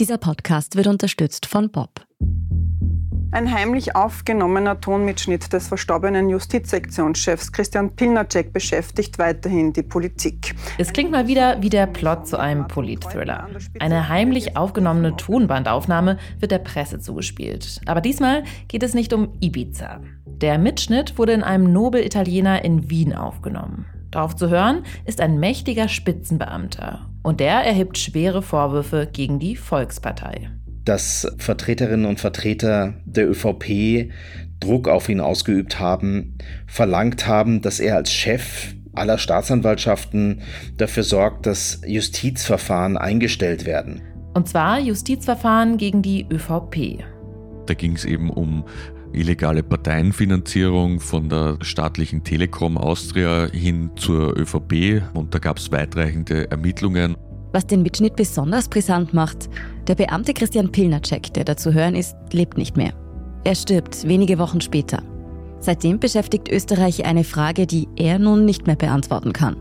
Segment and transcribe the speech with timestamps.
[0.00, 1.90] Dieser Podcast wird unterstützt von Bob.
[3.32, 10.56] Ein heimlich aufgenommener Tonmitschnitt des verstorbenen Justizsektionschefs Christian Pilnacek beschäftigt weiterhin die Politik.
[10.78, 13.48] Es klingt mal wieder wie der Plot zu einem Politthriller.
[13.78, 17.80] Eine heimlich aufgenommene Tonbandaufnahme wird der Presse zugespielt.
[17.86, 20.00] Aber diesmal geht es nicht um Ibiza.
[20.24, 23.84] Der Mitschnitt wurde in einem Nobel-Italiener in Wien aufgenommen.
[24.10, 27.06] Darauf zu hören ist ein mächtiger Spitzenbeamter.
[27.22, 30.50] Und der erhebt schwere Vorwürfe gegen die Volkspartei.
[30.84, 34.10] Dass Vertreterinnen und Vertreter der ÖVP
[34.58, 40.42] Druck auf ihn ausgeübt haben, verlangt haben, dass er als Chef aller Staatsanwaltschaften
[40.76, 44.02] dafür sorgt, dass Justizverfahren eingestellt werden.
[44.34, 47.04] Und zwar Justizverfahren gegen die ÖVP.
[47.66, 48.64] Da ging es eben um
[49.12, 56.50] illegale Parteienfinanzierung von der staatlichen Telekom Austria hin zur ÖVP und da gab es weitreichende
[56.50, 57.16] Ermittlungen.
[57.52, 59.48] Was den Mitschnitt besonders brisant macht,
[59.88, 62.92] der Beamte Christian Pilnacek, der da zu hören ist, lebt nicht mehr.
[63.44, 65.02] Er stirbt wenige Wochen später.
[65.58, 69.56] Seitdem beschäftigt Österreich eine Frage, die er nun nicht mehr beantworten kann.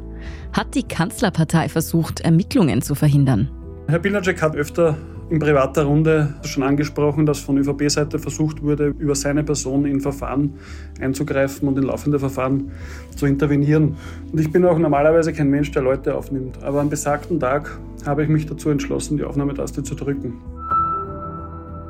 [0.53, 3.49] Hat die Kanzlerpartei versucht, Ermittlungen zu verhindern?
[3.87, 4.97] Herr Pilnacek hat öfter
[5.29, 10.55] in privater Runde schon angesprochen, dass von ÖVP-Seite versucht wurde, über seine Person in Verfahren
[10.99, 12.71] einzugreifen und in laufende Verfahren
[13.15, 13.95] zu intervenieren.
[14.31, 16.63] Und ich bin auch normalerweise kein Mensch, der Leute aufnimmt.
[16.63, 20.33] Aber am besagten Tag habe ich mich dazu entschlossen, die Aufnahmetaste zu drücken.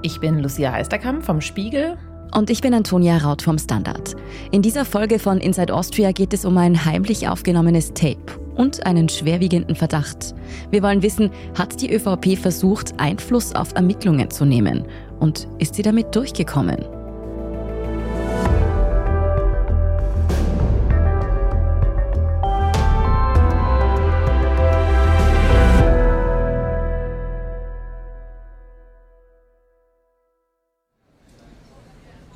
[0.01, 1.97] Ich bin Lucia Heisterkamp vom Spiegel.
[2.35, 4.15] Und ich bin Antonia Raut vom Standard.
[4.51, 9.09] In dieser Folge von Inside Austria geht es um ein heimlich aufgenommenes Tape und einen
[9.09, 10.35] schwerwiegenden Verdacht.
[10.69, 14.85] Wir wollen wissen, hat die ÖVP versucht, Einfluss auf Ermittlungen zu nehmen?
[15.19, 16.98] Und ist sie damit durchgekommen?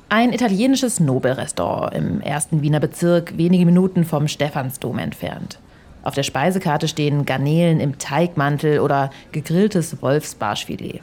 [0.08, 5.58] Ein italienisches Nobelrestaurant im ersten Wiener Bezirk, wenige Minuten vom Stephansdom entfernt.
[6.02, 11.00] Auf der Speisekarte stehen Garnelen im Teigmantel oder gegrilltes Wolfsbarschfilet.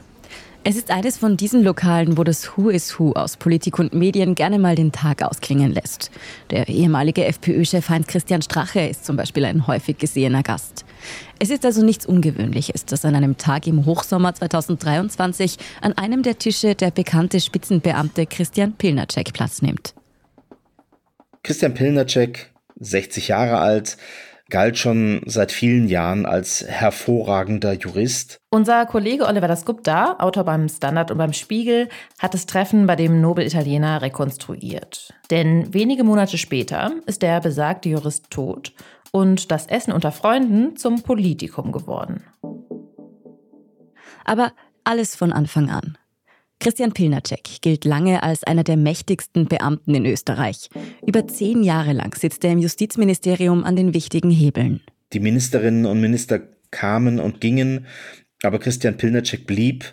[0.64, 4.36] Es ist eines von diesen Lokalen, wo das Who is Who aus Politik und Medien
[4.36, 6.12] gerne mal den Tag ausklingen lässt.
[6.52, 10.86] Der ehemalige FPÖ-Chef Heinz Christian Strache ist zum Beispiel ein häufig gesehener Gast.
[11.40, 16.38] Es ist also nichts Ungewöhnliches, dass an einem Tag im Hochsommer 2023 an einem der
[16.38, 19.94] Tische der bekannte Spitzenbeamte Christian Pilnacek Platz nimmt.
[21.44, 23.98] Christian Pilnacek, 60 Jahre alt,
[24.52, 28.38] galt schon seit vielen Jahren als hervorragender Jurist.
[28.52, 31.90] Unser Kollege Oliver Dasgupta, Autor beim Standard und beim Spiegel,
[32.20, 35.14] hat das Treffen bei dem Nobel-Italiener rekonstruiert.
[35.32, 38.74] Denn wenige Monate später ist der besagte Jurist tot
[39.12, 42.24] und das Essen unter Freunden zum Politikum geworden.
[44.24, 45.98] Aber alles von Anfang an.
[46.60, 50.70] Christian Pilnacek gilt lange als einer der mächtigsten Beamten in Österreich.
[51.06, 54.82] Über zehn Jahre lang sitzt er im Justizministerium an den wichtigen Hebeln.
[55.12, 56.40] Die Ministerinnen und Minister
[56.70, 57.88] kamen und gingen,
[58.44, 59.85] aber Christian Pilnacek blieb.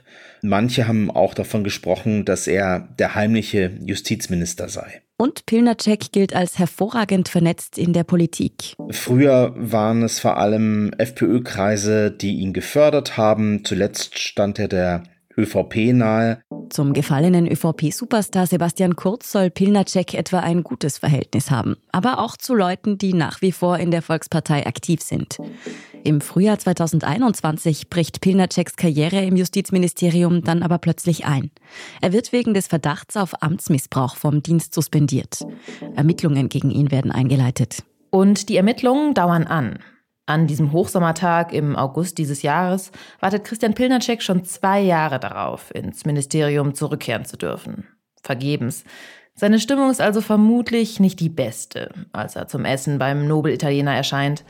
[0.42, 5.02] Manche haben auch davon gesprochen, dass er der heimliche Justizminister sei.
[5.16, 8.74] Und Pilnacek gilt als hervorragend vernetzt in der Politik.
[8.90, 13.64] Früher waren es vor allem FPÖ-Kreise, die ihn gefördert haben.
[13.64, 15.02] Zuletzt stand er der
[15.38, 16.42] ÖVP nahe.
[16.68, 22.54] Zum gefallenen ÖVP-Superstar Sebastian Kurz soll Pilnacek etwa ein gutes Verhältnis haben, aber auch zu
[22.54, 25.38] Leuten, die nach wie vor in der Volkspartei aktiv sind.
[26.04, 31.50] Im Frühjahr 2021 bricht Pilnaceks Karriere im Justizministerium dann aber plötzlich ein.
[32.00, 35.40] Er wird wegen des Verdachts auf Amtsmissbrauch vom Dienst suspendiert.
[35.96, 37.82] Ermittlungen gegen ihn werden eingeleitet.
[38.10, 39.78] Und die Ermittlungen dauern an.
[40.28, 46.04] An diesem Hochsommertag im August dieses Jahres wartet Christian Pilnacek schon zwei Jahre darauf, ins
[46.04, 47.86] Ministerium zurückkehren zu dürfen.
[48.22, 48.84] Vergebens.
[49.34, 54.44] Seine Stimmung ist also vermutlich nicht die beste, als er zum Essen beim Nobel-Italiener erscheint.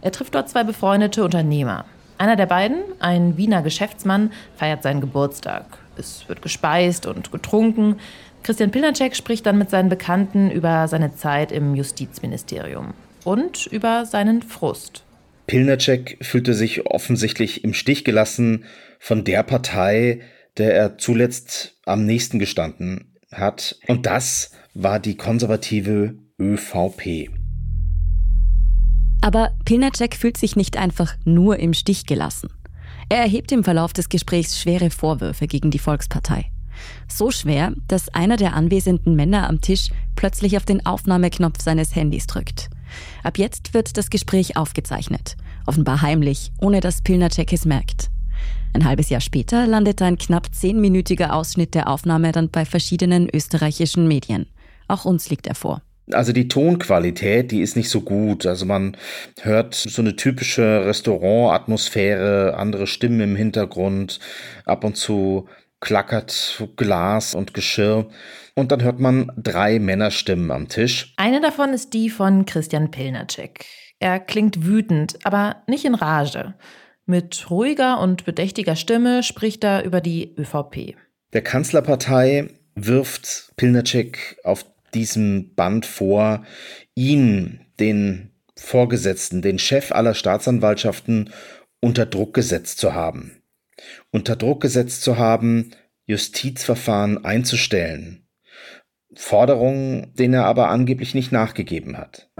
[0.00, 1.86] Er trifft dort zwei befreundete Unternehmer.
[2.18, 5.64] Einer der beiden, ein Wiener Geschäftsmann, feiert seinen Geburtstag.
[5.96, 7.96] Es wird gespeist und getrunken.
[8.44, 12.94] Christian Pilnacek spricht dann mit seinen Bekannten über seine Zeit im Justizministerium
[13.24, 15.02] und über seinen Frust.
[15.46, 18.64] Pilnacek fühlte sich offensichtlich im Stich gelassen
[18.98, 20.20] von der Partei,
[20.56, 23.78] der er zuletzt am nächsten gestanden hat.
[23.86, 27.30] Und das war die konservative ÖVP.
[29.20, 32.50] Aber Pilnacek fühlt sich nicht einfach nur im Stich gelassen.
[33.08, 36.46] Er erhebt im Verlauf des Gesprächs schwere Vorwürfe gegen die Volkspartei.
[37.08, 42.26] So schwer, dass einer der anwesenden Männer am Tisch plötzlich auf den Aufnahmeknopf seines Handys
[42.26, 42.68] drückt.
[43.22, 45.36] Ab jetzt wird das Gespräch aufgezeichnet.
[45.66, 48.10] Offenbar heimlich, ohne dass Pilnacek es merkt.
[48.72, 54.06] Ein halbes Jahr später landet ein knapp zehnminütiger Ausschnitt der Aufnahme dann bei verschiedenen österreichischen
[54.06, 54.46] Medien.
[54.88, 55.82] Auch uns liegt er vor.
[56.12, 58.46] Also die Tonqualität, die ist nicht so gut.
[58.46, 58.96] Also man
[59.40, 64.20] hört so eine typische Restaurantatmosphäre, andere Stimmen im Hintergrund,
[64.64, 65.48] ab und zu
[65.80, 68.08] klackert Glas und Geschirr.
[68.54, 71.14] Und dann hört man drei Männerstimmen am Tisch.
[71.16, 73.66] Eine davon ist die von Christian Pilnacek.
[73.98, 76.54] Er klingt wütend, aber nicht in Rage.
[77.06, 80.96] Mit ruhiger und bedächtiger Stimme spricht er über die ÖVP.
[81.32, 86.44] Der Kanzlerpartei wirft Pilnacek auf diesem Band vor,
[86.94, 91.30] ihn, den Vorgesetzten, den Chef aller Staatsanwaltschaften,
[91.80, 93.42] unter Druck gesetzt zu haben.
[94.10, 95.70] Unter Druck gesetzt zu haben,
[96.06, 98.26] Justizverfahren einzustellen.
[99.14, 102.30] Forderungen, denen er aber angeblich nicht nachgegeben hat.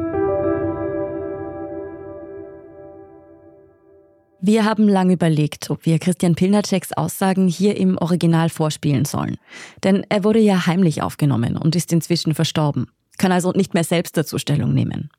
[4.41, 9.39] Wir haben lange überlegt, ob wir Christian Pilnaceks Aussagen hier im Original vorspielen sollen.
[9.83, 12.87] Denn er wurde ja heimlich aufgenommen und ist inzwischen verstorben,
[13.19, 15.11] kann also nicht mehr selbst dazu Stellung nehmen.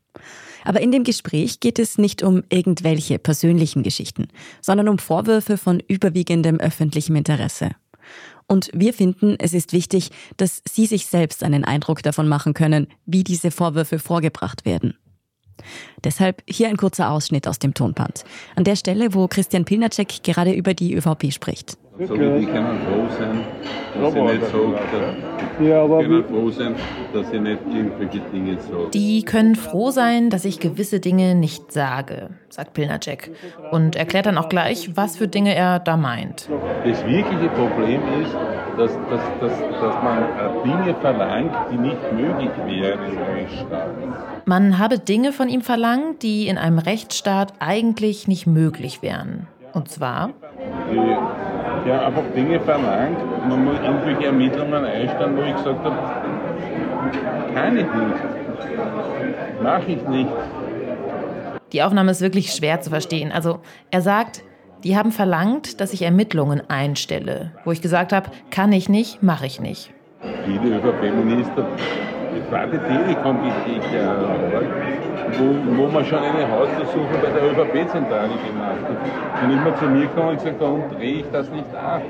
[0.63, 4.27] Aber in dem Gespräch geht es nicht um irgendwelche persönlichen Geschichten,
[4.61, 7.71] sondern um Vorwürfe von überwiegendem öffentlichem Interesse.
[8.47, 12.87] Und wir finden, es ist wichtig, dass Sie sich selbst einen Eindruck davon machen können,
[13.05, 14.97] wie diese Vorwürfe vorgebracht werden.
[16.03, 18.23] Deshalb hier ein kurzer Ausschnitt aus dem Tonband.
[18.55, 21.77] An der Stelle, wo Christian Pilnacek gerade über die ÖVP spricht.
[21.99, 23.43] So wie die können froh sein,
[23.99, 26.75] dass sie nicht sagt, ja, aber können froh sein,
[27.11, 28.91] dass sie nicht irgendwelche Dinge sagen.
[28.93, 33.31] Die können froh sein, dass ich gewisse Dinge nicht sage, sagt Pilnacek.
[33.71, 36.47] Und erklärt dann auch gleich, was für Dinge er da meint.
[36.85, 38.35] Das wirkliche Problem ist,
[38.77, 43.89] dass, dass, dass, dass man äh, Dinge verlangt, die nicht möglich wären in einem Rechtsstaat.
[44.45, 49.47] Man habe Dinge von ihm verlangt, die in einem Rechtsstaat eigentlich nicht möglich wären.
[49.73, 50.29] Und zwar?
[50.91, 51.17] Die,
[51.85, 55.97] ja, einfach Dinge verlangt, man muss irgendwelche Ermittlungen einstellen, wo ich gesagt habe,
[57.53, 59.63] kann ich nicht.
[59.63, 60.29] Mache ich nicht.
[61.73, 63.31] Die Aufnahme ist wirklich schwer zu verstehen.
[63.31, 63.59] Also
[63.91, 64.43] er sagt,
[64.83, 69.45] die haben verlangt, dass ich Ermittlungen einstelle, wo ich gesagt habe, kann ich nicht, mache
[69.45, 69.91] ich nicht.
[70.45, 71.67] Viele ÖVP-Minister,
[72.39, 73.99] das war die Telekom-Geschichte,
[75.37, 79.43] wo, wo man schon eine Hausdurchsuchung bei der ÖVP-Zentrale gemacht hat.
[79.43, 82.01] Und immer zu mir gekommen und gesagt, warum drehe ich das nicht ab?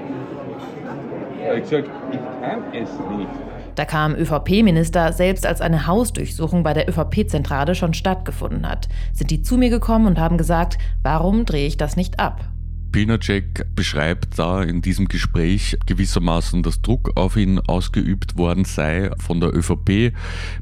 [1.40, 3.30] Da habe ich gesagt, ich kann es nicht.
[3.76, 9.44] Da kam ÖVP-Minister, selbst als eine Hausdurchsuchung bei der ÖVP-Zentrale schon stattgefunden hat, sind die
[9.44, 12.42] zu mir gekommen und haben gesagt, warum drehe ich das nicht ab?
[12.92, 19.40] Pilnacek beschreibt da in diesem Gespräch gewissermaßen, dass Druck auf ihn ausgeübt worden sei von
[19.40, 20.14] der ÖVP,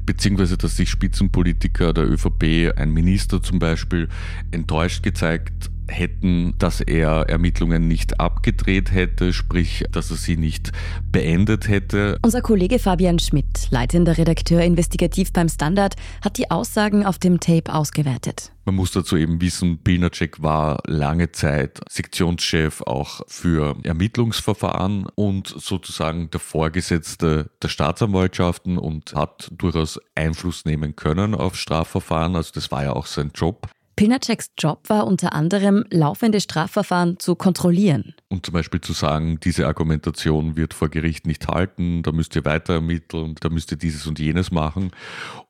[0.04, 4.08] beziehungsweise dass sich Spitzenpolitiker der ÖVP, ein Minister zum Beispiel,
[4.50, 10.72] enttäuscht gezeigt hätten, dass er Ermittlungen nicht abgedreht hätte, sprich, dass er sie nicht
[11.10, 12.18] beendet hätte.
[12.22, 17.72] Unser Kollege Fabian Schmidt, leitender Redakteur investigativ beim Standard, hat die Aussagen auf dem Tape
[17.72, 18.52] ausgewertet.
[18.66, 26.30] Man muss dazu eben wissen, Pilnacek war lange Zeit Sektionschef auch für Ermittlungsverfahren und sozusagen
[26.30, 32.34] der Vorgesetzte der Staatsanwaltschaften und hat durchaus Einfluss nehmen können auf Strafverfahren.
[32.34, 33.68] Also das war ja auch sein Job.
[33.96, 38.14] Pilnaceks Job war unter anderem, laufende Strafverfahren zu kontrollieren.
[38.28, 42.44] Und zum Beispiel zu sagen, diese Argumentation wird vor Gericht nicht halten, da müsst ihr
[42.44, 44.90] weiter ermitteln, da müsst ihr dieses und jenes machen.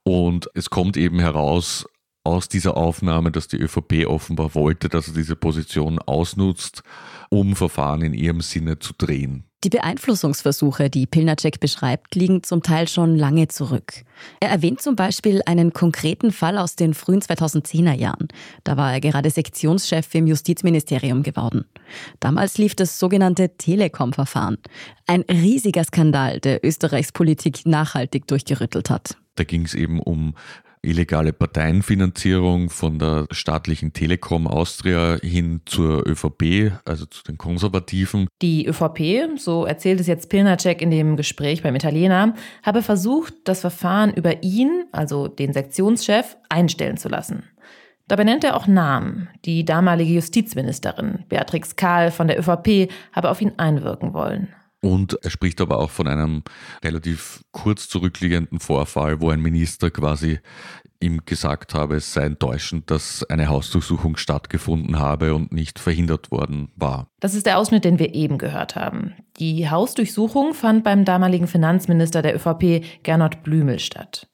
[0.05, 1.87] Und es kommt eben heraus
[2.23, 6.85] aus dieser Aufnahme, dass die ÖVP offenbar wollte, dass er diese Position ausnutzt,
[7.31, 9.45] um Verfahren in ihrem Sinne zu drehen.
[9.67, 14.05] Die Beeinflussungsversuche, die Pilnacek beschreibt, liegen zum Teil schon lange zurück.
[14.39, 18.29] Er erwähnt zum Beispiel einen konkreten Fall aus den frühen 2010er Jahren.
[18.63, 21.65] Da war er gerade Sektionschef im Justizministerium geworden.
[22.21, 24.59] Damals lief das sogenannte Telekom-Verfahren.
[25.09, 29.17] Ein riesiger Skandal, der Österreichs Politik nachhaltig durchgerüttelt hat.
[29.35, 30.37] Da ging es eben um
[30.83, 38.29] illegale Parteienfinanzierung von der staatlichen Telekom Austria hin zur ÖVP, also zu den Konservativen.
[38.43, 43.61] Die ÖVP, so erzählt es jetzt Pilnacek in dem Gespräch beim Italiener, habe versucht, das
[43.61, 47.45] Verfahren über ihn, also den Sektionschef, einstellen zu lassen.
[48.09, 49.29] Dabei nennt er auch Namen.
[49.45, 54.55] Die damalige Justizministerin Beatrix Kahl von der ÖVP habe auf ihn einwirken wollen.
[54.81, 56.43] Und er spricht aber auch von einem
[56.85, 60.39] relativ kurz zurückliegenden Vorfall, wo ein Minister quasi
[61.01, 66.71] ihm gesagt habe, es sei enttäuschend, dass eine Hausdurchsuchung stattgefunden habe und nicht verhindert worden
[66.77, 67.09] war.
[67.21, 69.15] Das ist der Ausschnitt, den wir eben gehört haben.
[69.39, 74.29] Die Hausdurchsuchung fand beim damaligen Finanzminister der ÖVP Gernot Blümel statt.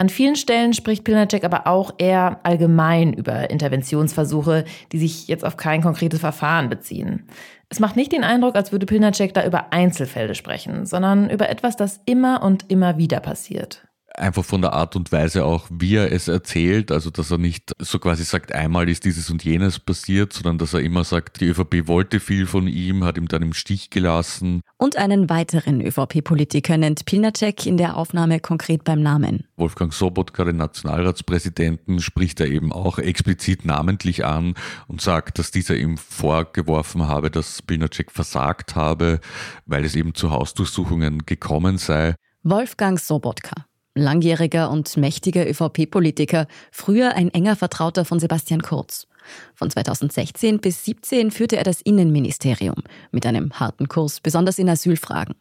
[0.00, 5.56] An vielen Stellen spricht Pilnacek aber auch eher allgemein über Interventionsversuche, die sich jetzt auf
[5.56, 7.26] kein konkretes Verfahren beziehen.
[7.68, 11.76] Es macht nicht den Eindruck, als würde Pilnacek da über Einzelfälle sprechen, sondern über etwas,
[11.76, 13.87] das immer und immer wieder passiert
[14.18, 17.72] einfach von der Art und Weise auch, wie er es erzählt, also dass er nicht
[17.78, 21.46] so quasi sagt, einmal ist dieses und jenes passiert, sondern dass er immer sagt, die
[21.46, 24.62] ÖVP wollte viel von ihm, hat ihm dann im Stich gelassen.
[24.76, 29.44] Und einen weiteren ÖVP-Politiker nennt Pilnacek in der Aufnahme konkret beim Namen.
[29.56, 34.54] Wolfgang Sobotka, den Nationalratspräsidenten, spricht er eben auch explizit namentlich an
[34.86, 39.20] und sagt, dass dieser ihm vorgeworfen habe, dass Pilnacek versagt habe,
[39.66, 42.14] weil es eben zu Hausdurchsuchungen gekommen sei.
[42.42, 49.06] Wolfgang Sobotka langjähriger und mächtiger ÖVP-Politiker, früher ein enger Vertrauter von Sebastian Kurz.
[49.54, 55.34] Von 2016 bis 2017 führte er das Innenministerium mit einem harten Kurs, besonders in Asylfragen.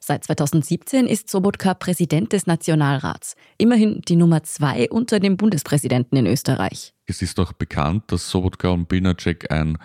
[0.00, 6.26] Seit 2017 ist Sobotka Präsident des Nationalrats, immerhin die Nummer zwei unter dem Bundespräsidenten in
[6.26, 6.94] Österreich.
[7.06, 9.78] Es ist auch bekannt, dass Sobotka und Binacek ein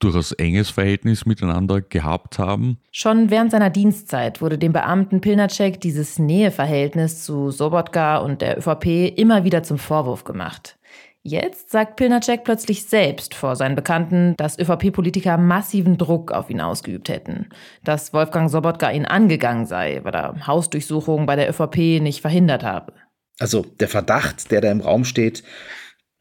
[0.00, 2.78] durchaus enges Verhältnis miteinander gehabt haben.
[2.90, 9.16] Schon während seiner Dienstzeit wurde dem Beamten Pilnacek dieses Näheverhältnis zu Sobotka und der ÖVP
[9.16, 10.78] immer wieder zum Vorwurf gemacht.
[11.22, 17.10] Jetzt sagt Pilnacek plötzlich selbst vor seinen Bekannten, dass ÖVP-Politiker massiven Druck auf ihn ausgeübt
[17.10, 17.50] hätten,
[17.84, 22.94] dass Wolfgang Sobotka ihn angegangen sei, weil er Hausdurchsuchungen bei der ÖVP nicht verhindert habe.
[23.38, 25.42] Also der Verdacht, der da im Raum steht,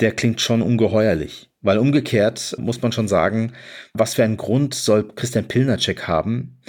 [0.01, 1.48] der klingt schon ungeheuerlich.
[1.61, 3.53] Weil umgekehrt muss man schon sagen,
[3.93, 6.59] was für einen Grund soll Christian Pilnacek haben,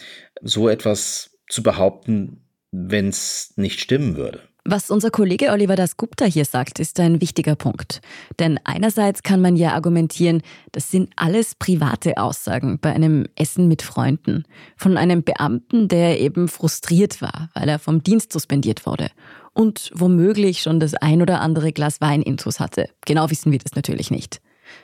[0.42, 4.40] so etwas zu behaupten, wenn es nicht stimmen würde.
[4.64, 8.00] Was unser Kollege Oliver Dasgupta hier sagt, ist ein wichtiger Punkt.
[8.38, 10.42] Denn einerseits kann man ja argumentieren,
[10.72, 14.44] das sind alles private Aussagen bei einem Essen mit Freunden.
[14.76, 19.08] Von einem Beamten, der eben frustriert war, weil er vom Dienst suspendiert wurde.
[19.54, 22.90] Und womöglich schon das ein oder andere Glas Wein intus hatte.
[23.06, 24.40] Genau wissen wir das natürlich nicht.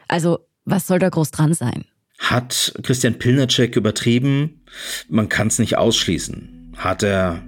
[0.09, 1.85] Also, was soll da groß dran sein?
[2.19, 4.63] Hat Christian Pilnacek übertrieben?
[5.09, 6.73] Man kann es nicht ausschließen.
[6.77, 7.43] Hat er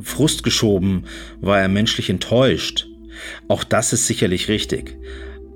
[0.00, 1.04] Frust geschoben?
[1.40, 2.86] War er menschlich enttäuscht?
[3.48, 4.96] Auch das ist sicherlich richtig.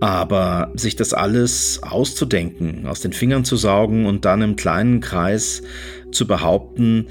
[0.00, 5.62] Aber sich das alles auszudenken, aus den Fingern zu saugen und dann im kleinen Kreis
[6.10, 7.06] zu behaupten,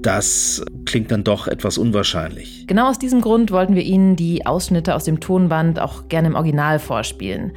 [0.00, 2.66] das klingt dann doch etwas unwahrscheinlich.
[2.66, 6.34] Genau aus diesem Grund wollten wir Ihnen die Ausschnitte aus dem Tonband auch gerne im
[6.34, 7.52] Original vorspielen.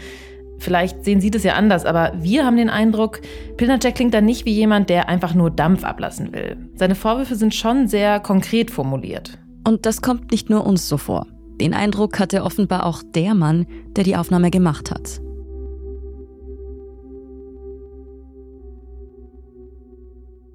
[0.63, 3.19] Vielleicht sehen Sie das ja anders, aber wir haben den Eindruck,
[3.57, 6.55] Pilnacek klingt da nicht wie jemand, der einfach nur Dampf ablassen will.
[6.75, 9.37] Seine Vorwürfe sind schon sehr konkret formuliert.
[9.67, 11.27] Und das kommt nicht nur uns so vor.
[11.59, 13.67] Den Eindruck hatte offenbar auch der Mann,
[13.97, 15.19] der die Aufnahme gemacht hat.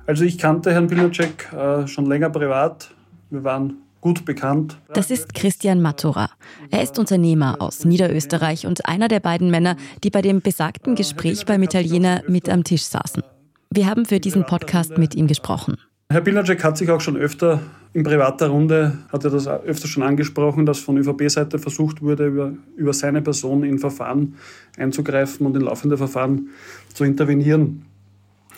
[0.06, 2.94] Also ich kannte Herrn Pilnacek äh, schon länger privat.
[3.28, 4.78] Wir waren gut bekannt.
[4.92, 6.30] Das ist Christian Matura.
[6.70, 11.46] Er ist Unternehmer aus Niederösterreich und einer der beiden Männer, die bei dem besagten Gespräch
[11.46, 13.22] beim Italiener mit am Tisch saßen.
[13.70, 15.76] Wir haben für diesen Podcast mit ihm gesprochen.
[16.10, 17.60] Herr Pilnacek hat sich auch schon öfter
[17.92, 22.52] in privater Runde, hat er das öfter schon angesprochen, dass von ÖVP-Seite versucht wurde, über,
[22.76, 24.34] über seine Person in Verfahren
[24.78, 26.48] einzugreifen und in laufende Verfahren
[26.94, 27.82] zu intervenieren.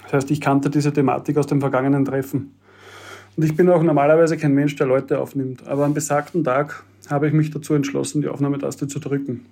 [0.05, 2.53] Das heißt, ich kannte diese Thematik aus dem vergangenen Treffen.
[3.41, 5.67] Und ich bin auch normalerweise kein Mensch, der Leute aufnimmt.
[5.67, 9.47] Aber am besagten Tag habe ich mich dazu entschlossen, die Aufnahmetaste zu drücken.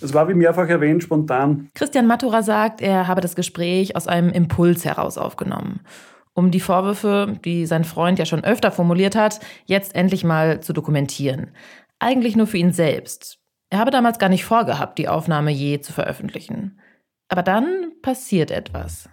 [0.00, 1.70] Es war wie mehrfach erwähnt spontan.
[1.74, 5.80] Christian Matura sagt, er habe das Gespräch aus einem Impuls heraus aufgenommen,
[6.34, 10.72] um die Vorwürfe, die sein Freund ja schon öfter formuliert hat, jetzt endlich mal zu
[10.72, 11.50] dokumentieren.
[11.98, 13.40] Eigentlich nur für ihn selbst.
[13.70, 16.78] Er habe damals gar nicht vorgehabt, die Aufnahme je zu veröffentlichen.
[17.28, 19.08] Aber dann passiert etwas.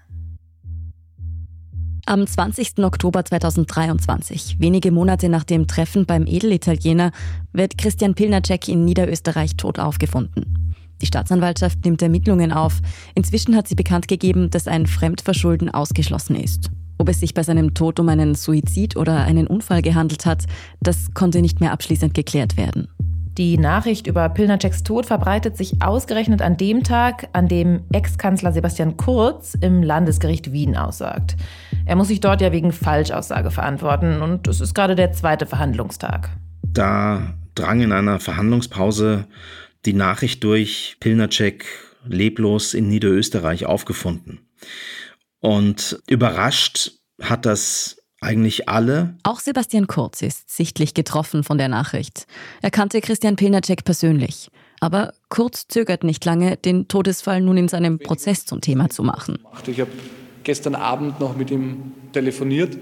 [2.11, 2.79] Am 20.
[2.79, 7.11] Oktober 2023, wenige Monate nach dem Treffen beim Edelitaliener,
[7.53, 10.75] wird Christian Pilnacek in Niederösterreich tot aufgefunden.
[11.01, 12.81] Die Staatsanwaltschaft nimmt Ermittlungen auf.
[13.15, 16.69] Inzwischen hat sie bekannt gegeben, dass ein Fremdverschulden ausgeschlossen ist.
[16.97, 20.43] Ob es sich bei seinem Tod um einen Suizid oder einen Unfall gehandelt hat,
[20.81, 22.89] das konnte nicht mehr abschließend geklärt werden.
[23.37, 28.97] Die Nachricht über Pilnaceks Tod verbreitet sich ausgerechnet an dem Tag, an dem Ex-Kanzler Sebastian
[28.97, 31.37] Kurz im Landesgericht Wien aussagt.
[31.85, 36.29] Er muss sich dort ja wegen Falschaussage verantworten und es ist gerade der zweite Verhandlungstag.
[36.61, 39.27] Da drang in einer Verhandlungspause
[39.85, 41.65] die Nachricht durch, Pilnacek
[42.05, 44.39] leblos in Niederösterreich aufgefunden.
[45.39, 49.15] Und überrascht hat das eigentlich alle.
[49.23, 52.27] Auch Sebastian Kurz ist sichtlich getroffen von der Nachricht.
[52.61, 54.49] Er kannte Christian Pilnacek persönlich.
[54.79, 59.39] Aber Kurz zögert nicht lange, den Todesfall nun in seinem Prozess zum Thema zu machen.
[59.67, 59.91] Ich habe
[60.43, 62.77] gestern Abend noch mit ihm telefoniert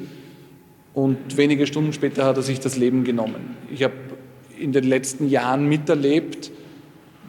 [0.93, 3.57] und wenige Stunden später hat er sich das Leben genommen.
[3.71, 3.93] Ich habe
[4.57, 6.51] in den letzten Jahren miterlebt,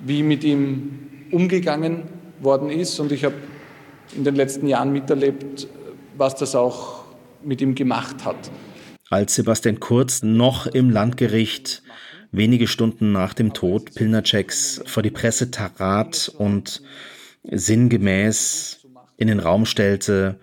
[0.05, 0.99] wie mit ihm
[1.31, 2.05] umgegangen
[2.41, 2.99] worden ist.
[3.01, 3.37] Und ich habe
[4.17, 5.69] in den letzten Jahren miterlebt,
[6.17, 7.05] was das auch
[7.43, 8.51] mit ihm gemacht hat.
[9.09, 11.83] Als Sebastian Kurz noch im Landgericht
[12.33, 16.83] wenige Stunden nach dem Tod Pilnaceks vor die Presse trat und
[17.43, 20.41] sinngemäß in den Raum stellte,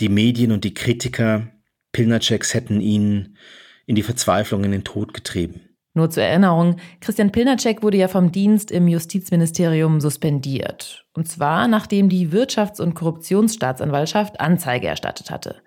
[0.00, 1.48] die Medien und die Kritiker
[1.92, 3.36] Pilnaceks hätten ihn
[3.86, 5.60] in die Verzweiflung, in den Tod getrieben.
[5.96, 11.06] Nur zur Erinnerung, Christian Pilnacek wurde ja vom Dienst im Justizministerium suspendiert.
[11.14, 15.62] Und zwar nachdem die Wirtschafts- und Korruptionsstaatsanwaltschaft Anzeige erstattet hatte.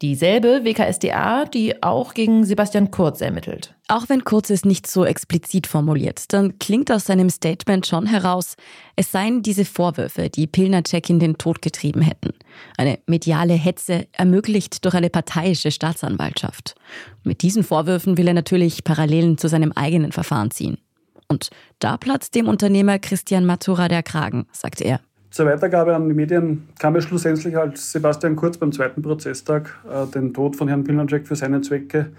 [0.00, 3.74] Dieselbe WKSDA, die auch gegen Sebastian Kurz ermittelt.
[3.88, 8.54] Auch wenn Kurz es nicht so explizit formuliert, dann klingt aus seinem Statement schon heraus,
[8.94, 12.30] es seien diese Vorwürfe, die Pilnacek in den Tod getrieben hätten.
[12.76, 16.76] Eine mediale Hetze ermöglicht durch eine parteiische Staatsanwaltschaft.
[17.24, 20.78] Mit diesen Vorwürfen will er natürlich Parallelen zu seinem eigenen Verfahren ziehen.
[21.26, 21.50] Und
[21.80, 25.00] da platzt dem Unternehmer Christian Matura der Kragen, sagt er.
[25.30, 30.06] Zur Weitergabe an die Medien kam es schlussendlich, als Sebastian Kurz beim zweiten Prozesstag äh,
[30.06, 32.12] den Tod von Herrn Pilnacek für seine Zwecke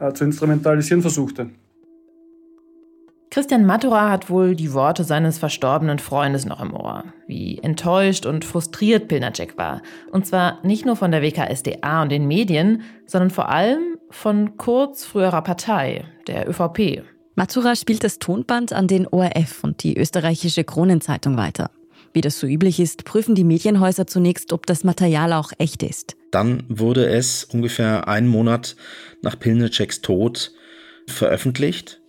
[0.00, 1.50] äh, zu instrumentalisieren versuchte.
[3.30, 8.44] Christian Matura hat wohl die Worte seines verstorbenen Freundes noch im Ohr, wie enttäuscht und
[8.44, 9.82] frustriert Pilnacek war.
[10.10, 15.04] Und zwar nicht nur von der WKSDA und den Medien, sondern vor allem von Kurz
[15.04, 17.02] früherer Partei, der ÖVP.
[17.34, 21.70] Matura spielt das Tonband an den ORF und die österreichische Kronenzeitung weiter.
[22.16, 26.16] Wie das so üblich ist, prüfen die Medienhäuser zunächst, ob das Material auch echt ist.
[26.30, 28.74] Dann wurde es ungefähr einen Monat
[29.20, 30.54] nach Pilnaceks Tod
[31.06, 32.00] veröffentlicht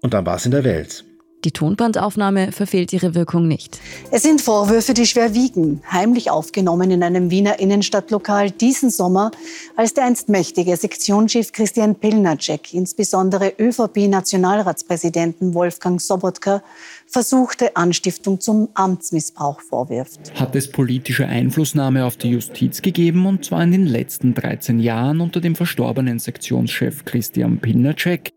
[0.00, 1.04] und dann war es in der Welt.
[1.44, 3.78] Die Tonbandaufnahme verfehlt ihre Wirkung nicht.
[4.10, 9.30] Es sind Vorwürfe, die schwer wiegen, heimlich aufgenommen in einem Wiener Innenstadtlokal diesen Sommer,
[9.76, 16.64] als der einst mächtige Sektionschef Christian Pilnacek, insbesondere ÖVP-Nationalratspräsidenten Wolfgang Sobotka,
[17.06, 20.32] versuchte Anstiftung zum Amtsmissbrauch vorwirft.
[20.34, 25.20] Hat es politische Einflussnahme auf die Justiz gegeben und zwar in den letzten 13 Jahren
[25.20, 28.32] unter dem verstorbenen Sektionschef Christian Pilnacek.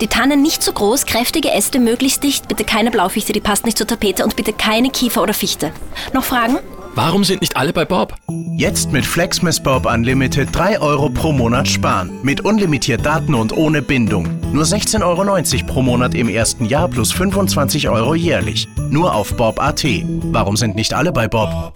[0.00, 3.76] Die Tannen nicht zu groß, kräftige Äste möglichst dicht, bitte keine Blaufichte, die passt nicht
[3.76, 5.72] zur Tapete und bitte keine Kiefer oder Fichte.
[6.12, 6.58] Noch Fragen?
[6.94, 8.14] Warum sind nicht alle bei Bob?
[8.56, 12.12] Jetzt mit Flexmas Bob Unlimited 3 Euro pro Monat sparen.
[12.22, 14.28] Mit unlimitiert Daten und ohne Bindung.
[14.52, 18.68] Nur 16,90 Euro pro Monat im ersten Jahr plus 25 Euro jährlich.
[18.90, 19.84] Nur auf Bob.at.
[20.30, 21.74] Warum sind nicht alle bei Bob?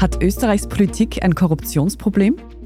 [0.00, 2.36] Hat Österreichs Politik ein Korruptionsproblem?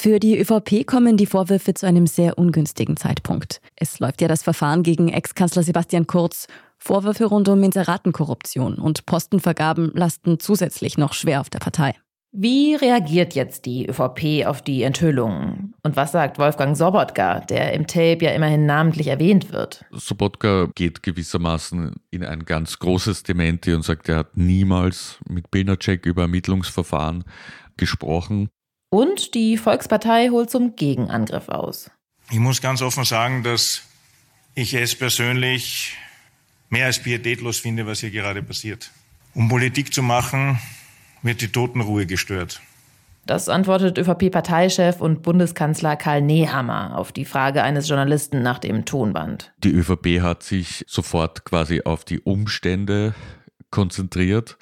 [0.00, 3.60] Für die ÖVP kommen die Vorwürfe zu einem sehr ungünstigen Zeitpunkt.
[3.74, 6.46] Es läuft ja das Verfahren gegen Ex-Kanzler Sebastian Kurz.
[6.76, 11.96] Vorwürfe rund um Inseratenkorruption und Postenvergaben lasten zusätzlich noch schwer auf der Partei.
[12.30, 15.74] Wie reagiert jetzt die ÖVP auf die Enthüllungen?
[15.82, 19.84] Und was sagt Wolfgang Sobotka, der im Tape ja immerhin namentlich erwähnt wird?
[19.90, 26.06] Sobotka geht gewissermaßen in ein ganz großes Dementi und sagt, er hat niemals mit Pilnacek
[26.06, 27.24] über Ermittlungsverfahren
[27.76, 28.50] gesprochen.
[28.90, 31.90] Und die Volkspartei holt zum Gegenangriff aus.
[32.30, 33.82] Ich muss ganz offen sagen, dass
[34.54, 35.96] ich es persönlich
[36.70, 38.90] mehr als pietätlos finde, was hier gerade passiert.
[39.34, 40.58] Um Politik zu machen,
[41.22, 42.60] wird die Totenruhe gestört.
[43.26, 49.52] Das antwortet ÖVP-Parteichef und Bundeskanzler Karl Nehammer auf die Frage eines Journalisten nach dem Tonband.
[49.58, 53.14] Die ÖVP hat sich sofort quasi auf die Umstände
[53.70, 54.56] konzentriert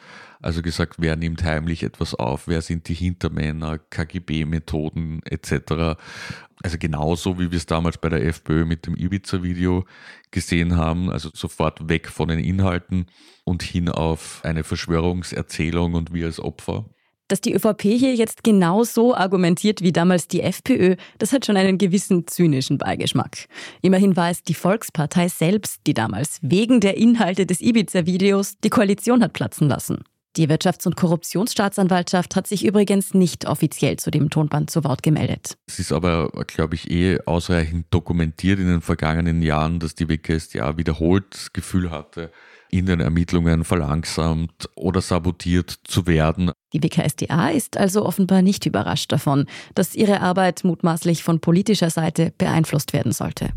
[0.47, 5.99] also gesagt, wer nimmt heimlich etwas auf, wer sind die Hintermänner, KGB-Methoden etc.
[6.63, 9.85] Also genauso wie wir es damals bei der FPÖ mit dem Ibiza-Video
[10.31, 13.07] gesehen haben, also sofort weg von den Inhalten
[13.45, 16.85] und hin auf eine Verschwörungserzählung und wir als Opfer.
[17.27, 21.57] Dass die ÖVP hier jetzt genau so argumentiert wie damals die FPÖ, das hat schon
[21.57, 23.49] einen gewissen zynischen Beigeschmack.
[23.83, 29.25] Immerhin war es die Volkspartei selbst, die damals wegen der Inhalte des Ibiza-Videos die Koalition
[29.25, 30.05] hat platzen lassen.
[30.37, 35.57] Die Wirtschafts- und Korruptionsstaatsanwaltschaft hat sich übrigens nicht offiziell zu dem Tonband zu Wort gemeldet.
[35.67, 40.77] Es ist aber, glaube ich, eh ausreichend dokumentiert in den vergangenen Jahren, dass die WKSDA
[40.77, 42.31] wiederholt das Gefühl hatte,
[42.71, 46.51] in den Ermittlungen verlangsamt oder sabotiert zu werden.
[46.75, 52.35] Die WKSDA ist also offenbar nicht überrascht davon, dass ihre Arbeit mutmaßlich von politischer Seite
[52.37, 53.51] beeinflusst werden sollte.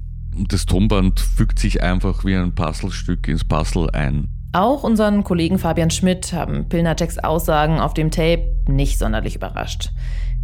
[0.47, 4.38] Das Tonband fügt sich einfach wie ein Puzzlestück ins Puzzle ein.
[4.51, 9.91] Auch unseren Kollegen Fabian Schmidt haben Pilnaceks Aussagen auf dem Tape nicht sonderlich überrascht.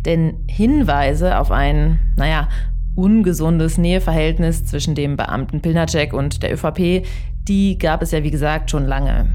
[0.05, 2.47] Denn Hinweise auf ein, naja,
[2.95, 7.05] ungesundes Näheverhältnis zwischen dem Beamten Pilnacek und der ÖVP,
[7.47, 9.27] die gab es ja wie gesagt schon lange.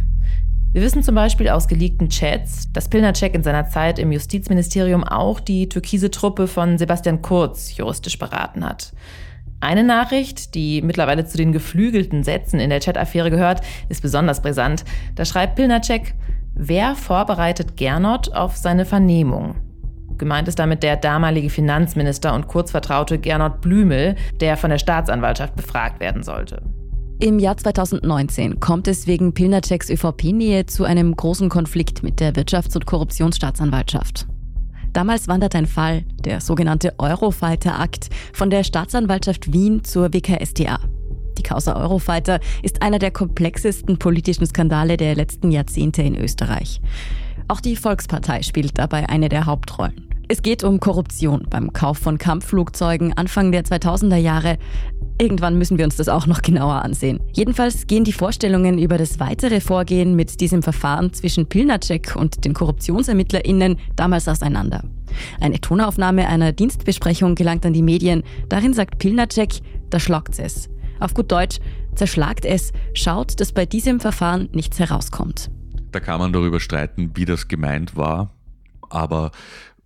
[0.72, 5.40] Wir wissen zum Beispiel aus geleakten Chats, dass Pilnacek in seiner Zeit im Justizministerium auch
[5.40, 8.92] die türkise Truppe von Sebastian Kurz juristisch beraten hat.
[9.60, 14.84] Eine Nachricht, die mittlerweile zu den geflügelten Sätzen in der Chat-Affäre gehört, ist besonders brisant.
[15.16, 16.14] Da schreibt Pilnacek,
[16.54, 19.56] wer vorbereitet Gernot auf seine Vernehmung?
[20.16, 26.00] Gemeint ist damit der damalige Finanzminister und Kurzvertraute Gernot Blümel, der von der Staatsanwaltschaft befragt
[26.00, 26.62] werden sollte.
[27.20, 32.76] Im Jahr 2019 kommt es wegen Pilnaceks ÖVP-Nähe zu einem großen Konflikt mit der Wirtschafts-
[32.76, 34.26] und Korruptionsstaatsanwaltschaft.
[34.92, 40.80] Damals wandert ein Fall, der sogenannte Eurofighter-Akt, von der Staatsanwaltschaft Wien zur WKStA.
[41.38, 46.80] Die Causa Eurofighter ist einer der komplexesten politischen Skandale der letzten Jahrzehnte in Österreich.
[47.48, 50.09] Auch die Volkspartei spielt dabei eine der Hauptrollen.
[50.32, 54.58] Es geht um Korruption beim Kauf von Kampfflugzeugen Anfang der 2000er Jahre.
[55.20, 57.18] Irgendwann müssen wir uns das auch noch genauer ansehen.
[57.32, 62.54] Jedenfalls gehen die Vorstellungen über das weitere Vorgehen mit diesem Verfahren zwischen Pilnacek und den
[62.54, 64.84] KorruptionsermittlerInnen damals auseinander.
[65.40, 68.22] Eine Tonaufnahme einer Dienstbesprechung gelangt an die Medien.
[68.48, 69.54] Darin sagt Pilnacek,
[69.90, 70.68] da schlagt es.
[71.00, 71.58] Auf gut Deutsch,
[71.96, 75.50] zerschlagt es, schaut, dass bei diesem Verfahren nichts herauskommt.
[75.90, 78.32] Da kann man darüber streiten, wie das gemeint war.
[78.90, 79.30] Aber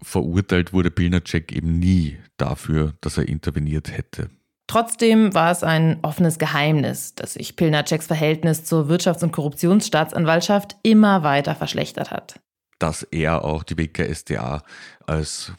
[0.05, 4.31] verurteilt wurde Pilnacek eben nie dafür, dass er interveniert hätte.
[4.67, 11.23] Trotzdem war es ein offenes Geheimnis, dass sich Pilnaceks Verhältnis zur Wirtschafts- und Korruptionsstaatsanwaltschaft immer
[11.23, 12.41] weiter verschlechtert hat.
[12.79, 14.63] Dass er auch die WKSDA
[15.07, 15.53] als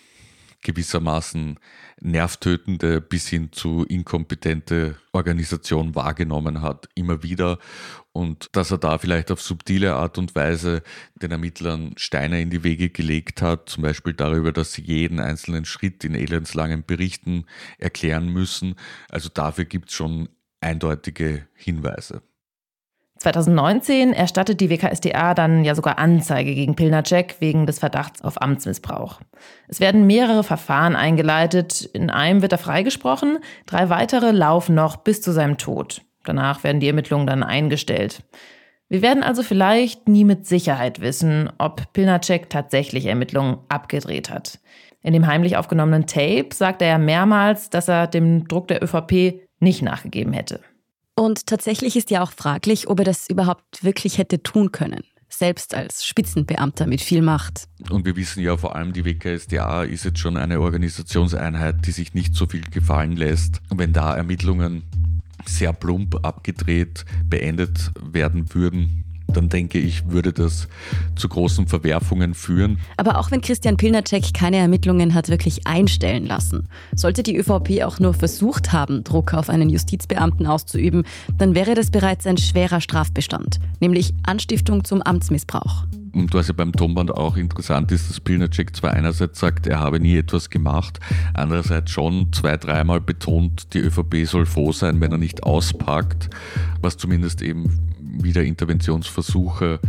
[0.65, 1.59] gewissermaßen
[2.01, 7.59] nervtötende bis hin zu inkompetente Organisation wahrgenommen hat, immer wieder.
[8.11, 10.81] Und dass er da vielleicht auf subtile Art und Weise
[11.21, 15.65] den Ermittlern Steine in die Wege gelegt hat, zum Beispiel darüber, dass sie jeden einzelnen
[15.65, 17.45] Schritt in elendslangen Berichten
[17.77, 18.75] erklären müssen.
[19.09, 20.29] Also dafür gibt es schon
[20.61, 22.23] eindeutige Hinweise.
[23.25, 29.19] 2019 erstattet die WKSDA dann ja sogar Anzeige gegen Pilnacek wegen des Verdachts auf Amtsmissbrauch.
[29.67, 31.89] Es werden mehrere Verfahren eingeleitet.
[31.93, 36.03] In einem wird er freigesprochen, drei weitere laufen noch bis zu seinem Tod.
[36.23, 38.21] Danach werden die Ermittlungen dann eingestellt.
[38.89, 44.59] Wir werden also vielleicht nie mit Sicherheit wissen, ob Pilnacek tatsächlich Ermittlungen abgedreht hat.
[45.01, 49.41] In dem heimlich aufgenommenen Tape sagt er ja mehrmals, dass er dem Druck der ÖVP
[49.59, 50.59] nicht nachgegeben hätte.
[51.15, 55.01] Und tatsächlich ist ja auch fraglich, ob er das überhaupt wirklich hätte tun können.
[55.29, 57.67] Selbst als Spitzenbeamter mit viel Macht.
[57.89, 62.13] Und wir wissen ja vor allem, die WKSDA ist jetzt schon eine Organisationseinheit, die sich
[62.13, 63.61] nicht so viel gefallen lässt.
[63.69, 64.83] Und wenn da Ermittlungen
[65.45, 70.67] sehr plump abgedreht beendet werden würden, dann denke ich, würde das
[71.15, 72.79] zu großen Verwerfungen führen.
[72.97, 77.99] Aber auch wenn Christian Pilnacek keine Ermittlungen hat wirklich einstellen lassen, sollte die ÖVP auch
[77.99, 81.03] nur versucht haben, Druck auf einen Justizbeamten auszuüben,
[81.37, 85.85] dann wäre das bereits ein schwerer Strafbestand, nämlich Anstiftung zum Amtsmissbrauch.
[86.15, 89.99] Und was ja beim Tonband auch interessant ist, dass Pilnacek zwar einerseits sagt, er habe
[89.99, 91.01] nie etwas gemacht,
[91.33, 96.29] andererseits schon zwei, dreimal betont, die ÖVP soll froh sein, wenn er nicht auspackt,
[96.81, 99.79] was zumindest eben wieder Interventionsversuche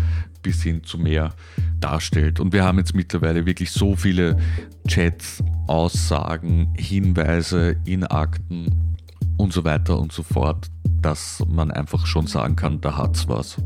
[0.43, 1.35] bis hin zu mehr
[1.81, 2.41] darstellt.
[2.41, 4.39] Und wir haben jetzt mittlerweile wirklich so viele
[4.87, 8.97] Chats, Aussagen, Hinweise in Akten
[9.37, 10.69] und so weiter und so fort,
[11.01, 13.57] dass man einfach schon sagen kann, da hat's was.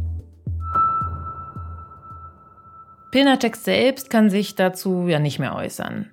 [3.10, 6.06] Pilnacek selbst kann sich dazu ja nicht mehr äußern.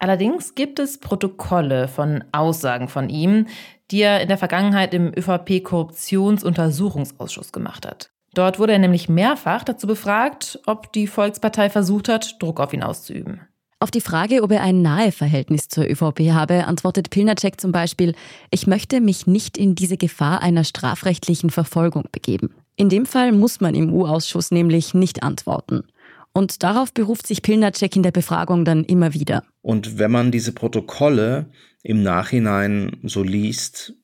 [0.00, 3.46] Allerdings gibt es Protokolle von Aussagen von ihm,
[3.90, 8.10] die er in der Vergangenheit im ÖVP-Korruptionsuntersuchungsausschuss gemacht hat.
[8.32, 12.82] Dort wurde er nämlich mehrfach dazu befragt, ob die Volkspartei versucht hat, Druck auf ihn
[12.82, 13.42] auszuüben.
[13.78, 18.14] Auf die Frage, ob er ein nahe Verhältnis zur ÖVP habe, antwortet Pilnacek zum Beispiel,
[18.50, 22.54] ich möchte mich nicht in diese Gefahr einer strafrechtlichen Verfolgung begeben.
[22.76, 25.84] In dem Fall muss man im U-Ausschuss nämlich nicht antworten.
[26.32, 29.42] Und darauf beruft sich Pilnacek in der Befragung dann immer wieder.
[29.62, 31.46] Und wenn man diese Protokolle
[31.82, 33.94] im Nachhinein so liest,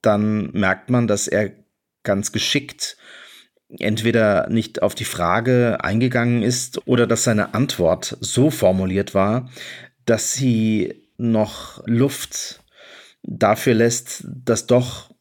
[0.00, 1.52] dann merkt man, dass er
[2.02, 2.96] ganz geschickt
[3.78, 9.48] entweder nicht auf die Frage eingegangen ist oder dass seine Antwort so formuliert war,
[10.04, 12.60] dass sie noch Luft
[13.22, 15.14] dafür lässt, dass doch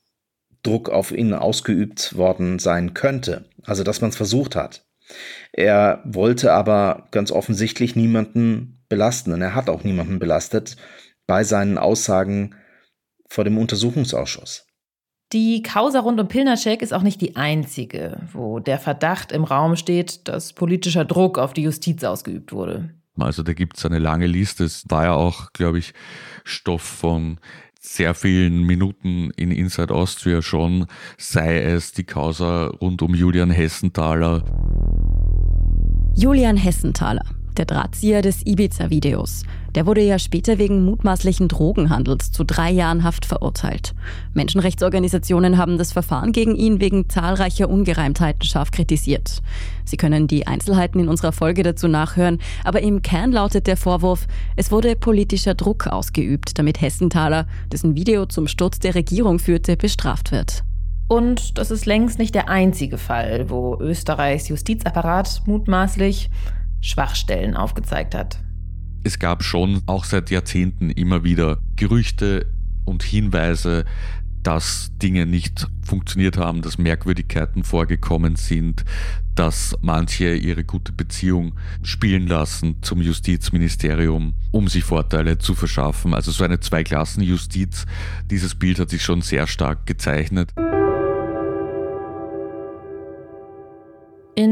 [0.64, 3.46] Druck auf ihn ausgeübt worden sein könnte.
[3.64, 4.84] Also dass man es versucht hat.
[5.54, 10.76] Er wollte aber ganz offensichtlich niemanden belasten und er hat auch niemanden belastet
[11.28, 12.56] bei seinen Aussagen
[13.28, 14.68] vor dem Untersuchungsausschuss.
[15.34, 19.78] Die Causa rund um Pilnacek ist auch nicht die einzige, wo der Verdacht im Raum
[19.78, 22.90] steht, dass politischer Druck auf die Justiz ausgeübt wurde.
[23.18, 24.66] Also da gibt es eine lange Liste.
[24.66, 25.94] Es war ja auch, glaube ich,
[26.44, 27.40] Stoff von
[27.80, 30.86] sehr vielen Minuten in Inside Austria schon,
[31.18, 34.44] sei es die Causa rund um Julian Hessenthaler.
[36.14, 37.24] Julian Hessenthaler,
[37.56, 39.44] der Drahtzieher des Ibiza-Videos.
[39.76, 43.96] Der wurde ja später wegen mutmaßlichen Drogenhandels zu drei Jahren Haft verurteilt.
[44.34, 49.42] Menschenrechtsorganisationen haben das Verfahren gegen ihn wegen zahlreicher Ungereimtheiten scharf kritisiert.
[49.86, 54.28] Sie können die Einzelheiten in unserer Folge dazu nachhören, aber im Kern lautet der Vorwurf,
[54.58, 60.34] es wurde politischer Druck ausgeübt, damit Hessenthaler, dessen Video zum Sturz der Regierung führte, bestraft
[60.34, 60.66] wird.
[61.12, 66.30] Und das ist längst nicht der einzige Fall, wo Österreichs Justizapparat mutmaßlich
[66.80, 68.40] Schwachstellen aufgezeigt hat.
[69.04, 72.46] Es gab schon auch seit Jahrzehnten immer wieder Gerüchte
[72.86, 73.84] und Hinweise,
[74.42, 78.86] dass Dinge nicht funktioniert haben, dass Merkwürdigkeiten vorgekommen sind,
[79.36, 86.14] dass manche ihre gute Beziehung spielen lassen zum Justizministerium, um sich Vorteile zu verschaffen.
[86.14, 87.86] Also so eine Zweiklassenjustiz,
[88.30, 90.54] dieses Bild hat sich schon sehr stark gezeichnet.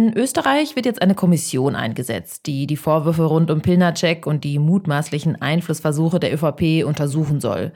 [0.10, 4.58] In Österreich wird jetzt eine Kommission eingesetzt, die die Vorwürfe rund um Pilnacek und die
[4.58, 7.74] mutmaßlichen Einflussversuche der ÖVP untersuchen soll.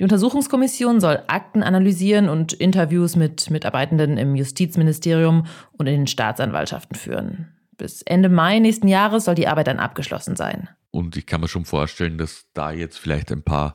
[0.00, 6.96] Die Untersuchungskommission soll Akten analysieren und Interviews mit Mitarbeitenden im Justizministerium und in den Staatsanwaltschaften
[6.96, 7.52] führen.
[7.76, 10.70] Bis Ende Mai nächsten Jahres soll die Arbeit dann abgeschlossen sein.
[10.92, 13.74] Und ich kann mir schon vorstellen, dass da jetzt vielleicht ein paar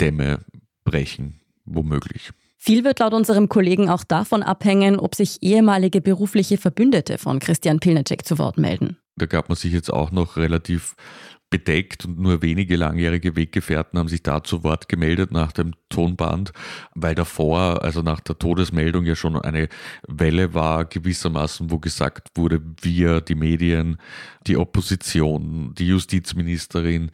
[0.00, 0.44] Dämme
[0.84, 2.30] brechen, womöglich.
[2.64, 7.80] Viel wird laut unserem Kollegen auch davon abhängen, ob sich ehemalige berufliche Verbündete von Christian
[7.80, 8.98] Pilnacek zu Wort melden.
[9.16, 10.94] Da gab man sich jetzt auch noch relativ
[11.52, 16.52] bedeckt und nur wenige langjährige Weggefährten haben sich da zu Wort gemeldet nach dem Tonband,
[16.94, 19.68] weil davor, also nach der Todesmeldung ja schon eine
[20.08, 23.98] Welle war gewissermaßen, wo gesagt wurde, wir, die Medien,
[24.46, 27.10] die Opposition, die Justizministerin,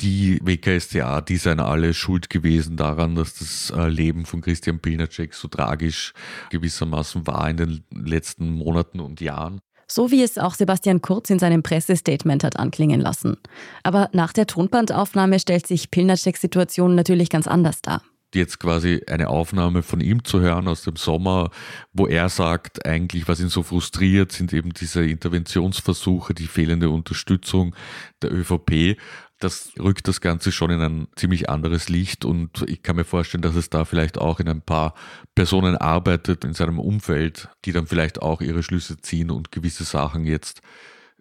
[0.00, 5.34] die WKStA, die seien alle schuld gewesen daran, dass das äh, Leben von Christian Pilnacek
[5.34, 6.14] so tragisch
[6.50, 9.60] gewissermaßen war in den letzten Monaten und Jahren.
[9.94, 13.36] So wie es auch Sebastian Kurz in seinem Pressestatement hat anklingen lassen.
[13.82, 18.02] Aber nach der Tonbandaufnahme stellt sich Pilnaceks Situation natürlich ganz anders dar
[18.34, 21.50] jetzt quasi eine Aufnahme von ihm zu hören aus dem Sommer,
[21.92, 27.76] wo er sagt, eigentlich, was ihn so frustriert, sind eben diese Interventionsversuche, die fehlende Unterstützung
[28.22, 28.96] der ÖVP
[29.42, 33.42] das rückt das Ganze schon in ein ziemlich anderes Licht und ich kann mir vorstellen,
[33.42, 34.94] dass es da vielleicht auch in ein paar
[35.34, 40.24] Personen arbeitet in seinem Umfeld, die dann vielleicht auch ihre Schlüsse ziehen und gewisse Sachen
[40.24, 40.60] jetzt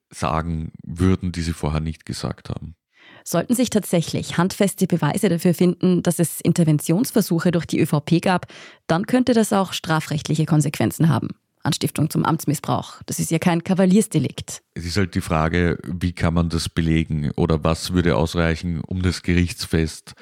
[0.09, 2.75] sagen würden, die sie vorher nicht gesagt haben.
[3.23, 8.47] Sollten sich tatsächlich handfeste Beweise dafür finden, dass es Interventionsversuche durch die ÖVP gab,
[8.87, 11.29] dann könnte das auch strafrechtliche Konsequenzen haben.
[11.63, 13.01] Anstiftung zum Amtsmissbrauch.
[13.05, 14.61] Das ist ja kein Kavaliersdelikt.
[14.73, 19.01] Es ist halt die Frage, wie kann man das belegen oder was würde ausreichen, um
[19.01, 20.13] das gerichtsfest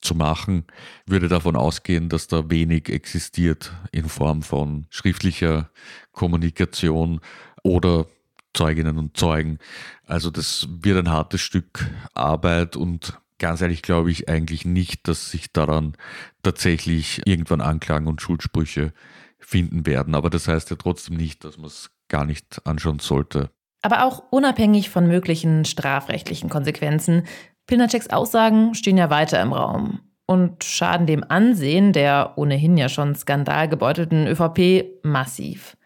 [0.00, 0.64] zu machen.
[1.06, 5.70] Würde davon ausgehen, dass da wenig existiert in Form von schriftlicher
[6.12, 7.20] Kommunikation
[7.62, 8.06] oder
[8.54, 9.58] Zeuginnen und Zeugen.
[10.06, 15.30] Also das wird ein hartes Stück Arbeit und ganz ehrlich glaube ich eigentlich nicht, dass
[15.30, 15.94] sich daran
[16.42, 18.92] tatsächlich irgendwann Anklagen und Schuldsprüche
[19.38, 20.14] finden werden.
[20.14, 23.50] Aber das heißt ja trotzdem nicht, dass man es gar nicht anschauen sollte.
[23.82, 27.24] Aber auch unabhängig von möglichen strafrechtlichen Konsequenzen,
[27.66, 33.14] Pilnaceks Aussagen stehen ja weiter im Raum und schaden dem Ansehen der ohnehin ja schon
[33.14, 35.76] skandalgebeutelten ÖVP massiv.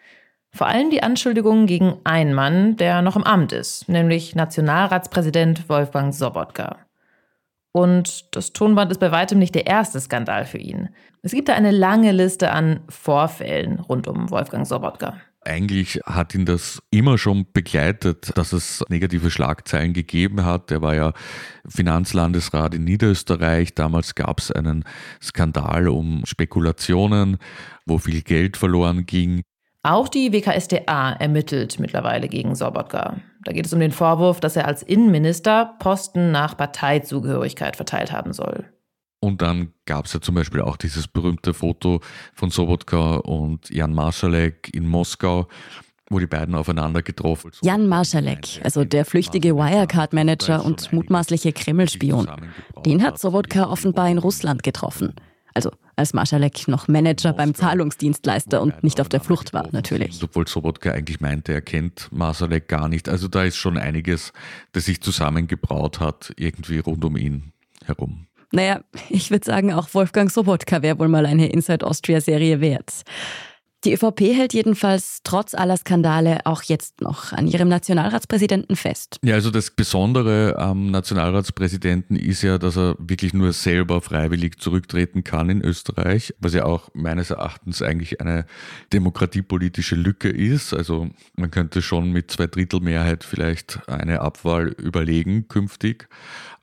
[0.55, 6.12] Vor allem die Anschuldigungen gegen einen Mann, der noch im Amt ist, nämlich Nationalratspräsident Wolfgang
[6.15, 6.77] Sobotka.
[7.72, 10.90] Und das Tonband ist bei weitem nicht der erste Skandal für ihn.
[11.22, 15.14] Es gibt da eine lange Liste an Vorfällen rund um Wolfgang Sobotka.
[15.44, 20.70] Eigentlich hat ihn das immer schon begleitet, dass es negative Schlagzeilen gegeben hat.
[20.70, 21.12] Er war ja
[21.66, 23.74] Finanzlandesrat in Niederösterreich.
[23.74, 24.85] Damals gab es einen
[25.20, 27.38] Skandal um Spekulationen,
[27.87, 29.42] wo viel Geld verloren ging.
[29.85, 33.16] Auch die WKSDA ermittelt mittlerweile gegen Sobotka.
[33.45, 38.33] Da geht es um den Vorwurf, dass er als Innenminister Posten nach Parteizugehörigkeit verteilt haben
[38.33, 38.64] soll.
[39.18, 42.01] Und dann gab es ja zum Beispiel auch dieses berühmte Foto
[42.33, 45.49] von Sobotka und Jan Marschalek in Moskau,
[46.11, 47.64] wo die beiden aufeinander getroffen sind.
[47.64, 52.29] Jan Marschalek, also der flüchtige Wirecard-Manager und mutmaßliche Kreml-Spion,
[52.87, 55.14] den hat Sobotka offenbar in Russland getroffen.
[55.55, 55.71] Also
[56.03, 60.23] als Marschalek noch Manager beim Zahlungsdienstleister und nicht auf der Flucht war, natürlich.
[60.23, 63.09] Obwohl Sobotka eigentlich meinte, er kennt Marschalek gar nicht.
[63.09, 64.33] Also da ist schon einiges,
[64.73, 67.53] das sich zusammengebraut hat, irgendwie rund um ihn
[67.85, 68.27] herum.
[68.53, 73.03] Naja, ich würde sagen, auch Wolfgang Sobotka wäre wohl mal eine Inside Austria-Serie wert.
[73.85, 79.18] Die ÖVP hält jedenfalls trotz aller Skandale auch jetzt noch an ihrem Nationalratspräsidenten fest.
[79.25, 85.25] Ja, also das Besondere am Nationalratspräsidenten ist ja, dass er wirklich nur selber freiwillig zurücktreten
[85.25, 88.47] kann in Österreich, was ja auch meines Erachtens eigentlich eine
[88.92, 90.73] demokratiepolitische Lücke ist.
[90.75, 96.09] Also man könnte schon mit zwei Drittel Mehrheit vielleicht eine Abwahl überlegen künftig.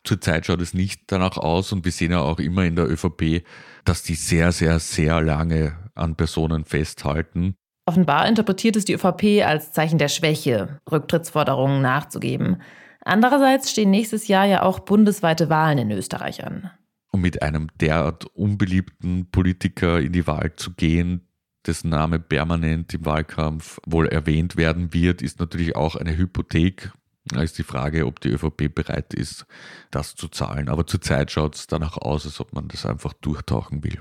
[0.03, 3.43] Zurzeit schaut es nicht danach aus und wir sehen ja auch immer in der ÖVP,
[3.85, 7.55] dass die sehr, sehr, sehr lange an Personen festhalten.
[7.85, 12.62] Offenbar interpretiert es die ÖVP als Zeichen der Schwäche, Rücktrittsforderungen nachzugeben.
[13.01, 16.69] Andererseits stehen nächstes Jahr ja auch bundesweite Wahlen in Österreich an.
[17.12, 21.27] Und mit einem derart unbeliebten Politiker in die Wahl zu gehen,
[21.65, 26.91] dessen Name permanent im Wahlkampf wohl erwähnt werden wird, ist natürlich auch eine Hypothek.
[27.31, 29.45] Da ist die Frage, ob die ÖVP bereit ist,
[29.91, 30.67] das zu zahlen.
[30.67, 33.99] Aber zurzeit schaut es danach aus, als ob man das einfach durchtauchen will.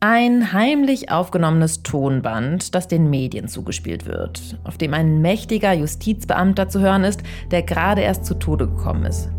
[0.00, 6.80] Ein heimlich aufgenommenes Tonband, das den Medien zugespielt wird, auf dem ein mächtiger Justizbeamter zu
[6.80, 9.30] hören ist, der gerade erst zu Tode gekommen ist.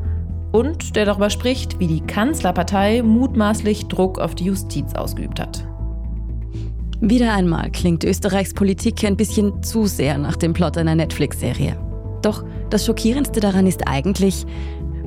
[0.51, 5.67] Und der darüber spricht, wie die Kanzlerpartei mutmaßlich Druck auf die Justiz ausgeübt hat.
[7.07, 11.77] Wieder einmal klingt Österreichs Politik ein bisschen zu sehr nach dem Plot einer Netflix-Serie.
[12.23, 14.43] Doch das Schockierendste daran ist eigentlich,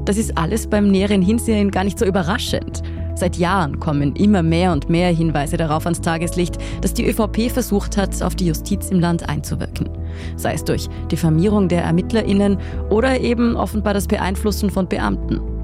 [0.05, 2.85] das ist alles beim näheren Hinsehen gar nicht so überraschend.
[3.17, 7.97] Seit Jahren kommen immer mehr und mehr Hinweise darauf ans Tageslicht, dass die ÖVP versucht
[7.97, 9.89] hat, auf die Justiz im Land einzuwirken.
[10.37, 12.59] Sei es durch Diffamierung der ErmittlerInnen
[12.91, 15.58] oder eben offenbar das Beeinflussen von Beamten.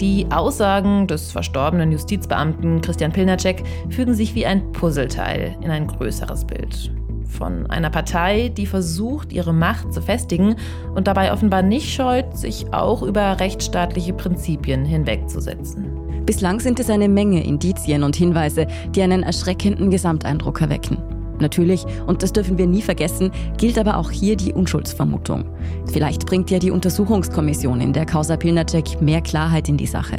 [0.00, 6.46] Die Aussagen des verstorbenen Justizbeamten Christian Pilnacek fügen sich wie ein Puzzleteil in ein größeres
[6.46, 6.90] Bild.
[7.26, 10.56] Von einer Partei, die versucht, ihre Macht zu festigen
[10.94, 16.24] und dabei offenbar nicht scheut, sich auch über rechtsstaatliche Prinzipien hinwegzusetzen.
[16.24, 21.19] Bislang sind es eine Menge Indizien und Hinweise, die einen erschreckenden Gesamteindruck erwecken.
[21.40, 25.44] Natürlich, und das dürfen wir nie vergessen, gilt aber auch hier die Unschuldsvermutung.
[25.86, 30.18] Vielleicht bringt ja die Untersuchungskommission in der Causa Pilnacek mehr Klarheit in die Sache.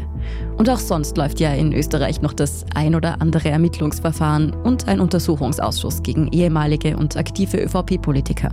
[0.57, 4.99] Und auch sonst läuft ja in Österreich noch das ein oder andere Ermittlungsverfahren und ein
[4.99, 8.51] Untersuchungsausschuss gegen ehemalige und aktive ÖVP-Politiker.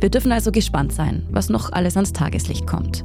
[0.00, 3.04] Wir dürfen also gespannt sein, was noch alles ans Tageslicht kommt.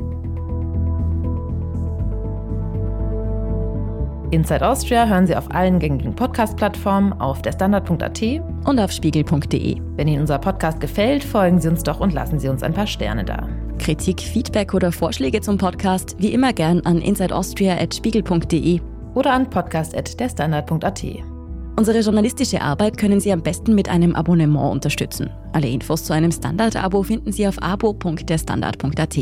[4.35, 8.21] Inside Austria hören Sie auf allen gängigen Podcast-Plattformen, auf der Standard.at
[8.65, 9.77] und auf spiegel.de.
[9.95, 12.85] Wenn Ihnen unser Podcast gefällt, folgen Sie uns doch und lassen Sie uns ein paar
[12.85, 13.47] Sterne da.
[13.79, 18.81] Kritik, Feedback oder Vorschläge zum Podcast wie immer gern an insideaustria.spiegel.de
[19.13, 21.34] oder an podcast.derstandard.at.
[21.77, 25.29] Unsere journalistische Arbeit können Sie am besten mit einem Abonnement unterstützen.
[25.51, 29.17] Alle Infos zu einem Standard-Abo finden Sie auf abo.derstandard.at.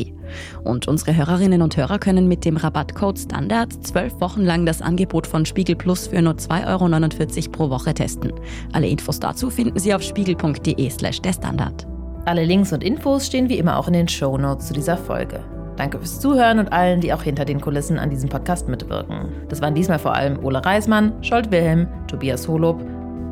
[0.63, 5.25] Und unsere Hörerinnen und Hörer können mit dem Rabattcode Standard zwölf Wochen lang das Angebot
[5.25, 8.31] von Spiegel Plus für nur 2,49 Euro pro Woche testen.
[8.71, 11.87] Alle Infos dazu finden Sie auf spiegel.de/slash der Standard.
[12.25, 15.43] Alle Links und Infos stehen wie immer auch in den Show Notes zu dieser Folge.
[15.75, 19.29] Danke fürs Zuhören und allen, die auch hinter den Kulissen an diesem Podcast mitwirken.
[19.49, 22.83] Das waren diesmal vor allem Ole Reismann, Scholt Wilhelm, Tobias Holob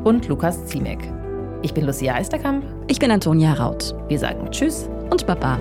[0.04, 0.98] und Lukas Ziemek.
[1.62, 2.64] Ich bin Lucia Eisterkamp.
[2.88, 3.94] Ich bin Antonia Raut.
[4.08, 5.58] Wir sagen Tschüss und Baba.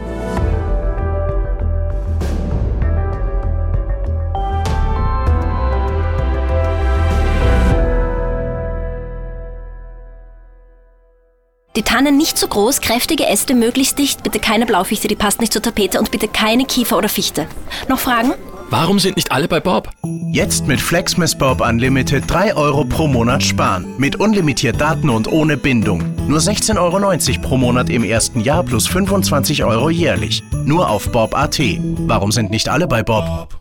[11.82, 15.52] Die Tannen nicht zu groß, kräftige Äste möglichst dicht, bitte keine Blaufichte, die passt nicht
[15.52, 17.48] zur Tapete und bitte keine Kiefer oder Fichte.
[17.89, 18.34] Noch Fragen?
[18.70, 19.89] Warum sind nicht alle bei Bob?
[20.32, 23.96] Jetzt mit Flexmas Bob Unlimited 3 Euro pro Monat sparen.
[23.98, 26.04] Mit unlimitiert Daten und ohne Bindung.
[26.28, 30.44] Nur 16,90 Euro pro Monat im ersten Jahr plus 25 Euro jährlich.
[30.63, 31.60] Nur auf Bob.at.
[32.06, 33.61] Warum sind nicht alle bei Bob?